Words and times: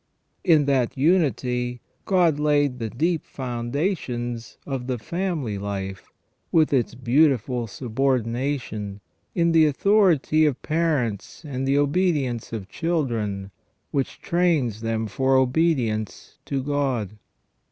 In 0.43 0.65
that 0.65 0.97
unity 0.97 1.79
God 2.05 2.39
laid 2.39 2.79
the 2.79 2.89
deep 2.89 3.23
foundations 3.23 4.57
of 4.65 4.87
the 4.87 4.97
family 4.97 5.59
life, 5.59 6.11
with 6.51 6.73
Its 6.73 6.95
beautiful 6.95 7.67
subordination, 7.67 8.99
in 9.35 9.51
the 9.51 9.67
authority 9.67 10.47
of 10.47 10.59
parents 10.63 11.43
and 11.45 11.67
the 11.67 11.77
obedience 11.77 12.51
of 12.51 12.67
children, 12.67 13.51
which 13.91 14.19
trains 14.19 14.81
them 14.81 15.05
for 15.05 15.35
obedience 15.35 16.39
to 16.45 16.63
God. 16.63 17.19